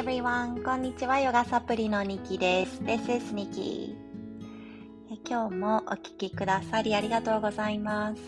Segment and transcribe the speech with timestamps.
[0.00, 0.64] everyone!
[0.64, 2.80] こんにちは、ヨガサプリのニキです。
[2.80, 3.60] This is n i k
[5.10, 8.22] i 今日もお聴きくださりありがとうございます。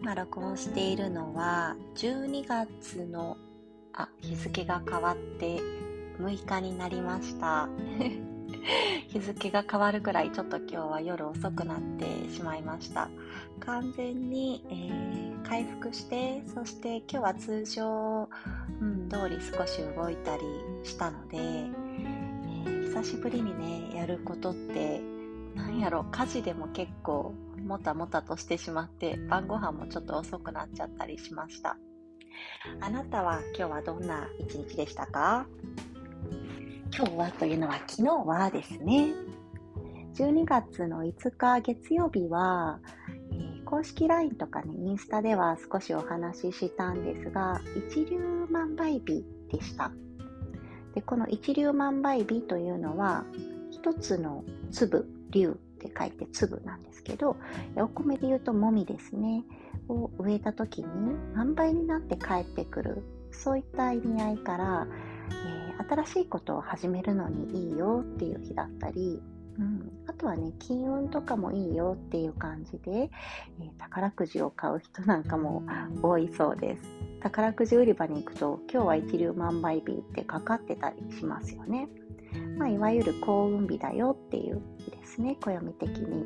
[0.00, 3.36] 今録音しているのは12月の
[3.92, 5.58] あ日付が変わって
[6.20, 7.68] 6日になりました。
[9.08, 13.08] 日付が変わるくらいちょっと今日は夜遅くなってしまいました。
[13.60, 18.28] 完全に、えー、回復して、そして今日は通常、
[18.80, 20.42] うん、通り少し動いたり
[20.84, 25.00] したので、えー、久しぶりにね、やることって、
[25.54, 31.76] なんやろ、家事でも結構もたもたとしてしまって、晩ご飯もちょっと遅くなっちゃったりしました。
[32.80, 35.46] あなたは今日はどんな一日でしたか？
[36.96, 39.12] 今日はというのは昨日はですね、
[40.14, 42.80] 12月の5日月曜日は、
[43.30, 49.92] えー、公式 LINE とかね、インスタでは少しお話ししたんですが、一粒万倍日でした。
[50.94, 53.24] で、この一粒万倍日というのは、
[53.70, 57.36] 一つの粒、粒って書いて粒なんですけど、
[57.76, 59.44] お米で言うともみですね、
[59.88, 60.86] を植えた時に
[61.34, 64.86] 万倍になって帰ってくる、そういった意味合いから、
[65.88, 69.22] 新しいことを始めるのにいいよっていう日だったり、
[69.58, 75.64] うん、あとはね、金運とかもいいよっていう感じで、えー、宝くじを買う人なんかも
[76.02, 76.82] 多いそうです。
[77.20, 81.88] 宝くじ売り場に行くと、今日は一粒万倍日ってかかってたりしますよね。
[82.56, 86.24] まあ、いわゆる幸運日だよっていう日ですね、暦的に。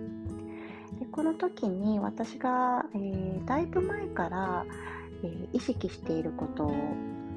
[0.99, 4.67] でこの時に私が、えー、だいぶ前から、
[5.23, 6.71] えー、意識していること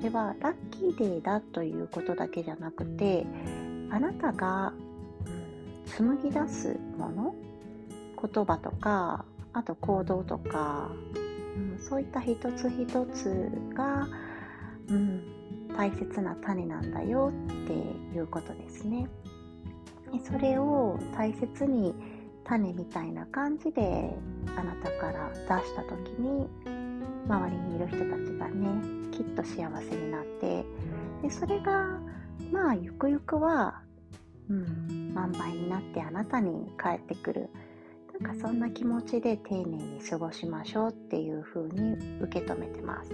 [0.06, 3.26] ではラッキーデーだということだけじゃなくて
[3.90, 4.72] あなたが、
[5.98, 7.36] 紡ぎ出すもの
[8.22, 10.92] 言葉とかあと行動とか、
[11.58, 14.08] うん、そういった一つ一つが、
[14.90, 15.24] うん、
[15.76, 19.08] 大切な種なんだよっていうことですね。
[20.24, 21.96] それを大切に
[22.44, 24.14] 種みたいな感じで
[24.56, 26.48] あなたから出した時に
[27.26, 28.68] 周りにいる人たちがね
[29.12, 30.66] きっと幸せになって
[31.22, 32.00] でそれが
[32.52, 33.82] まあゆくゆくは、
[34.50, 37.50] うん、万倍になってあなたに返ってくる。
[38.20, 43.10] なんかそんな気持ちで丁寧に過ごしましょうっていう風に受け止めてます。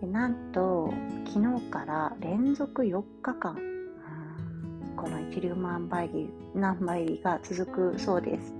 [0.00, 0.92] でなんと
[1.26, 8.52] 昨日から連続4日間、うん、この一粒万倍日何倍日が続くそうです。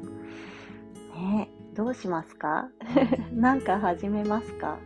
[1.15, 1.46] ね
[1.77, 2.69] どうしますか？
[3.35, 4.79] なんか始めますか？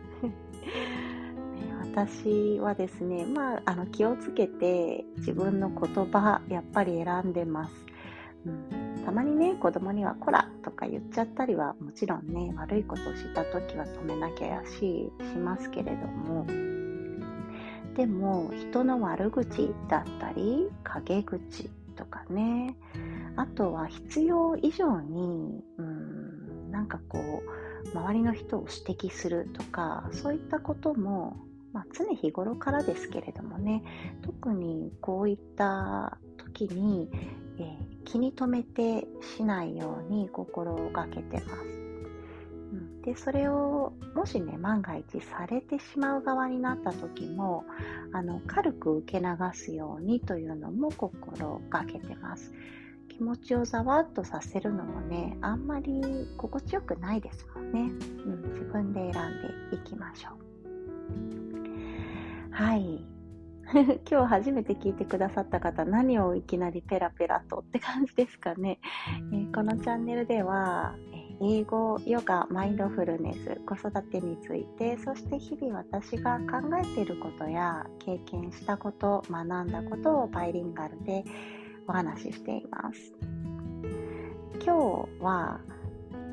[1.93, 7.73] 私はですね、まあ、あの気をつけて自分の言葉やっぱり選んでます。
[8.45, 16.45] うん、たまにね、子供にはこらとか言っちゃったりはもちろんね、悪いことをした時は止めなきゃやし、しますけれども、
[17.95, 22.75] でも人の悪口だったり、陰口とかね、
[23.35, 25.90] あとは必要以上に、うん、
[26.81, 27.43] なんかこ
[27.93, 31.37] う、周りの人を指摘するとか、そういったことも
[31.73, 33.81] まあ、常日頃からですけれどもね
[34.23, 37.09] 特にこういった時に、
[37.59, 41.71] えー、気に留めてしないように心がけてます。
[43.03, 47.65] でそれをもしね万が一されてしまう側になった時も
[48.13, 52.53] あの軽く受け流すようにというのも心がけてます。
[53.21, 56.01] 気持ちをざわっとさせるのもねあんまり
[56.37, 59.13] 心地よくないですもんね、うん、自分で選ん
[59.69, 60.41] でいきましょう
[62.51, 63.05] はい。
[64.09, 68.79] 今日初めて聞いてくださった方、何をいきなりペラペラとって感じですかね。
[69.31, 70.95] えー、このチャンネルでは、
[71.41, 81.23] 英語、ヨガ、マインドフルネス、子育てについて、そして日々私が考えていることや経験したこと、学んだことをバイリンガルで
[81.91, 83.11] お話ししています。
[84.63, 85.59] 今日は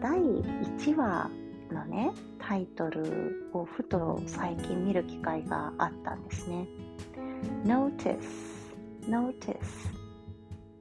[0.01, 1.29] 第1話
[1.73, 6.69] のね、タイトルをふと最近見る機会があったんですね。
[7.65, 8.21] Notice,
[9.09, 9.57] notice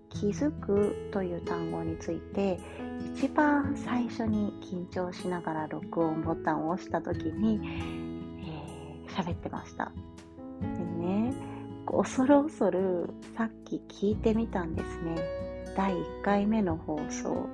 [0.09, 2.59] 気づくという単語について
[3.15, 7.59] 一番最初に緊張しながら録音ボタンを押した時に
[9.09, 9.91] 喋、えー、ってました。
[10.61, 11.26] でね、
[11.93, 15.15] 恐る恐るさっき聞いてみたんですね。
[15.75, 17.47] 第1回目の放送。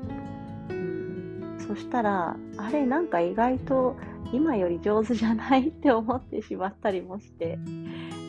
[1.68, 3.96] そしたら、あれ、なんか意外と
[4.32, 7.58] 今より上手じゃないって思ってしまったりもして、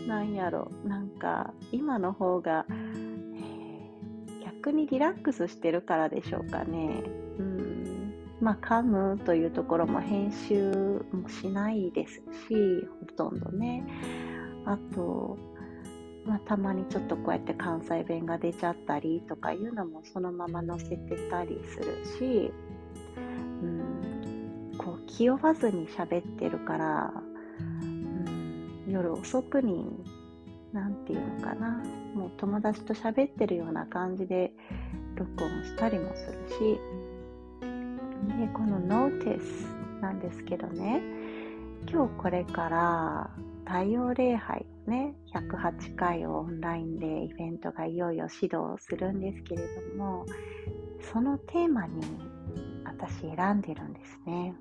[0.07, 2.67] なんやろ、なんか今の方が、
[4.45, 7.03] 逆にリラックスしてるからでしょうかね。
[7.39, 8.15] うん。
[8.41, 10.71] まあ、噛むというところも編集
[11.13, 12.15] もしないです
[12.49, 13.85] し、ほとんどね。
[14.65, 15.39] あと、
[16.27, 22.53] まあ、たまにちょっとこうやって関西弁が出ちゃったりとかいうのもそのまま載せてたりするし、
[23.63, 27.13] うん、こう気負わずに喋ってるから、
[27.83, 29.87] うん、夜遅くに
[30.73, 31.83] 何て言うのかな
[32.15, 34.53] もう友達と喋ってるような感じで
[35.17, 36.81] 録音したりもするし
[38.39, 41.03] でこの Notice なんですけどね。
[41.91, 43.31] 今日これから
[43.67, 50.27] 太陽礼拝ね、108回をオンラインでイベントがいよいよ指導するんですけれども、
[51.13, 52.03] そのテーマに
[52.85, 54.55] 私選んでるんですね。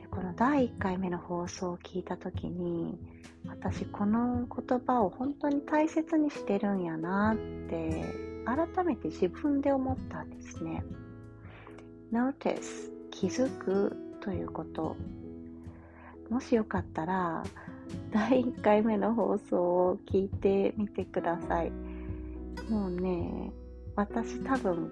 [0.00, 2.98] でこの第1回目の放送を聞いた時に、
[3.46, 7.36] 私この言葉を本当に大切にしてるんやなっ
[7.68, 8.04] て
[8.44, 10.84] 改めて自分で思ったんですね。
[12.12, 14.96] Notice 気づくということ
[16.30, 17.44] もしよかったら
[18.12, 21.70] 第1回目の放送を聞いてみてください。
[22.70, 23.52] もうね、
[23.94, 24.90] 私多分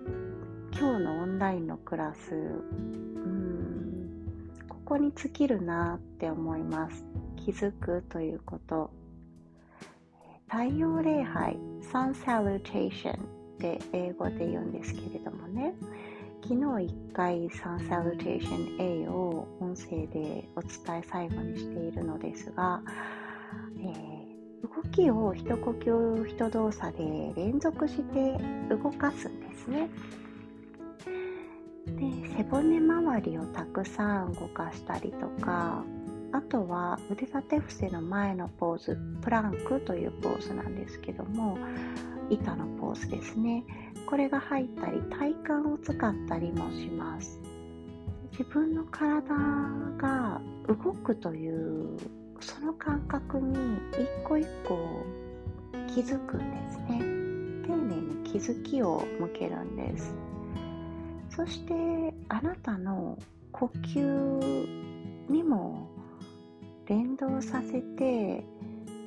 [0.73, 4.21] 今日のオンラインのクラス、うん、
[4.69, 7.05] ここに尽きるなって思います。
[7.37, 8.91] 気づくということ。
[10.49, 11.57] 太陽礼拝、
[11.93, 13.19] Sun Salutation っ
[13.59, 15.75] て英語で言うんですけれどもね、
[16.47, 22.83] 昨日1回 Sun Salutation A を音声でお伝え最後にしているのですが、
[23.79, 28.37] えー、動きを一呼吸一動作で連続して
[28.69, 29.89] 動かすんですね。
[31.87, 35.83] で背骨周りをたくさん動かしたりとか
[36.33, 41.57] あとは腕立て伏せの前のポーズプランクというポーズなんですけども
[42.29, 43.65] 板のポーズですね
[44.07, 47.41] これが入ったり体幹を使ったりもします。
[48.33, 49.35] 自分の体
[49.97, 51.97] が動くという
[52.41, 53.55] その感覚に
[53.93, 54.79] 一個一個
[55.87, 56.99] 気づくんですね。
[57.67, 60.15] 丁寧に気づきを向けるんです。
[61.31, 63.19] そしてあなたの
[63.53, 65.89] 呼吸にも
[66.87, 68.45] 連動させて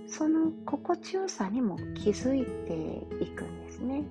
[0.08, 4.04] その心地よさにも気づいていくんですね。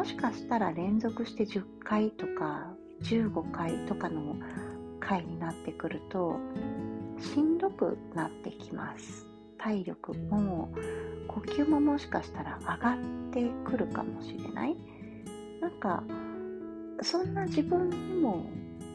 [0.00, 4.34] もしかしたら連続して10回とか15回とかの
[4.98, 6.40] 回になってくると
[7.18, 9.26] しんどくなってきます。
[9.58, 10.72] 体力も
[11.28, 12.98] 呼吸ももしかしたら上がっ
[13.30, 14.76] てくるかもしれない。
[15.60, 16.02] なんか
[17.02, 18.46] そんな自分にも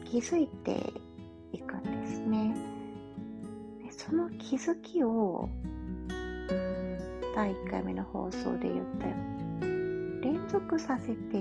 [0.04, 0.92] 気づいて
[1.52, 2.52] いくんですね。
[3.84, 5.48] でその気づきを
[7.36, 9.14] 第1回目の放送で言ったよ
[10.22, 11.38] 連続させて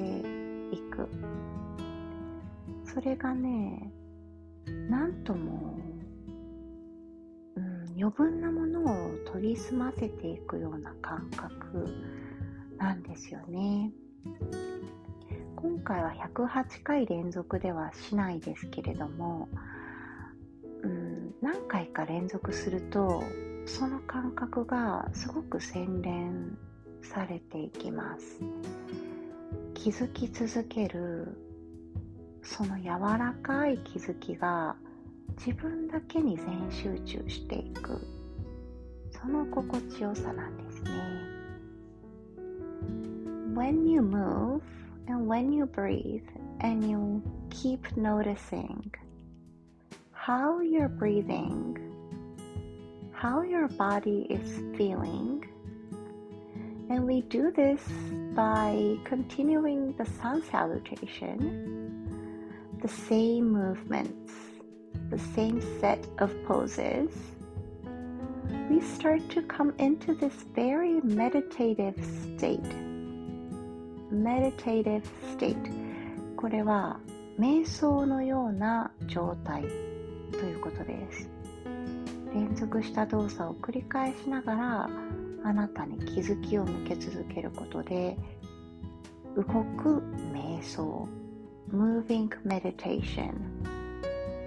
[0.71, 1.07] いく。
[2.83, 3.91] それがね
[4.89, 5.77] なんとも、
[7.55, 11.87] うん、余分なものを取り澄ませていくような感覚
[12.77, 13.91] なんですよね。
[15.55, 19.49] 今回は108回連続ではしないですけれども、
[20.83, 23.23] うん、何回か連続すると
[23.65, 26.57] その感覚がすごく洗練
[27.05, 28.39] されていきます
[29.73, 31.37] 気づき続ける
[32.41, 34.75] その柔らかい気づきが
[35.37, 37.99] 自分だけに全集中していく
[39.11, 40.91] その心地よさなんですね
[43.55, 44.61] When you move
[45.07, 46.23] and when you breathe
[46.59, 48.91] and you keep noticing
[50.11, 51.75] how you're breathing
[53.11, 55.41] how your body is feeling
[56.88, 57.80] And we do this
[58.34, 61.38] by continuing the sun salutation,
[62.82, 64.32] the same movements,
[65.08, 67.10] the same set of poses.
[68.68, 71.96] We start to come into this very meditative
[72.36, 72.90] state.
[74.10, 75.56] meditative state
[76.36, 76.98] これは
[77.38, 79.62] 瞑想のような状態
[80.32, 81.28] ということです
[82.35, 84.89] 連続した動作を繰り返しながら
[85.45, 88.17] あなたに気づきを向け続けることで
[89.37, 91.07] 動く瞑想
[91.71, 93.31] Moving Meditation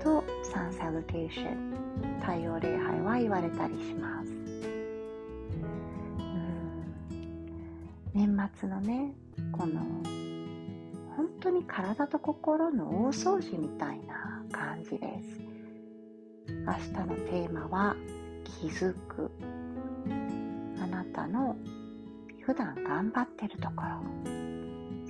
[0.04, 1.56] と Sun Salutation
[2.20, 4.30] 太陽礼拝は言われたりします。
[8.12, 9.14] 年末のね
[9.52, 9.80] この
[11.16, 15.47] 本当に体と心の大掃除みたいな感じです。
[16.68, 17.96] 明日のテーマは
[18.44, 19.30] 気づく。
[20.78, 21.56] あなたの
[22.42, 24.02] 普段頑張ってるところ。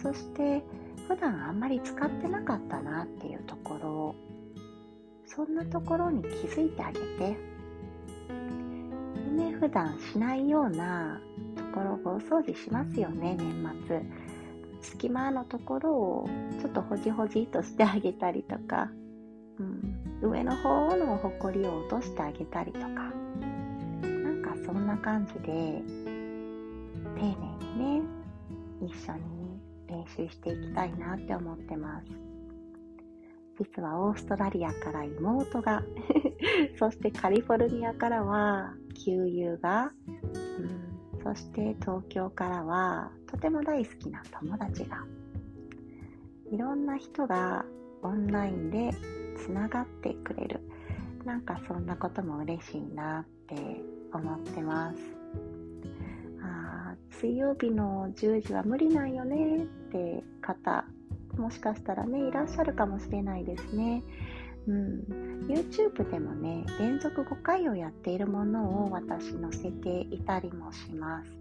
[0.00, 0.62] そして
[1.08, 4.14] 普段あんまり使ってなかったなっていうところ。
[5.26, 7.36] そんなところに気づいてあげて。
[9.32, 11.20] ね、普段しないような
[11.56, 14.02] ところをお掃除しますよね、年末。
[14.80, 18.90] 隙間のところをちょっとほじほじとしてあげたりとか、
[19.60, 23.10] うん、上の方のほこりを落としてあげたりとか、な
[24.30, 25.82] んかそんな感じで、
[27.16, 27.26] 丁寧
[27.76, 28.02] にね、
[28.80, 32.28] 一緒に練習していきたいなって思ってます。
[33.58, 35.82] 実はオーストラリアから妹が
[36.78, 45.04] そしてカリフォルニアからは旧友が、うん、そして東京からはとても大好きな友達が
[46.52, 47.64] いろんな人が
[48.02, 48.92] オンラインで
[49.38, 50.60] つながってくれる。
[51.24, 53.54] なんかそんなことも嬉しいなって
[54.12, 54.98] 思ってます。
[56.42, 60.84] あ水曜日の10時は無理なんよねって方
[61.36, 64.02] もしかしたらねいらっしゃるかもしれないですね。
[64.66, 71.37] うん、YouTube でもね連続5回をやっているものを私載せていたりもします。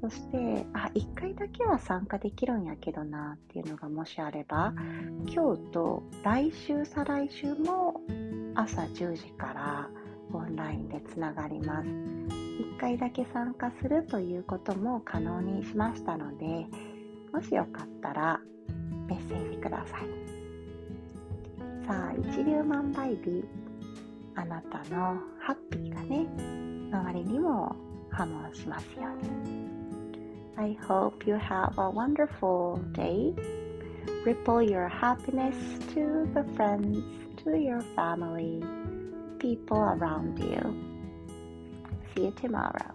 [0.00, 4.72] そして、あ、1回だけは参加できるんやけどなっていうのがもしあれば、
[5.26, 8.00] 今日と来週、再来週も
[8.54, 9.90] 朝10時から
[10.32, 11.88] オンラインでつながります。
[11.88, 16.66] 1回だけ参加するということも可能にしましたので、
[17.32, 18.40] もしよかったら
[19.06, 20.00] メッセージください。
[21.86, 23.44] さあ、一粒万倍日、
[24.34, 26.26] あなたのハッピーがね、
[26.90, 27.76] 周りにも
[28.10, 29.79] 波紋しますように。
[30.56, 33.34] I hope you have a wonderful day.
[34.24, 35.56] Ripple your happiness
[35.94, 37.02] to the friends,
[37.44, 38.62] to your family,
[39.38, 40.76] people around you.
[42.14, 42.94] See you tomorrow.